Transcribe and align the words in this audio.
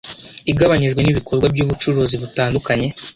igabanyijwe 0.51 1.01
n’ibikorwa 1.01 1.47
by’ubucuruzi 1.53 2.15
butandukanye 2.21 2.87